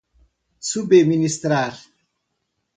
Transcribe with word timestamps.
subministrar 0.69 1.75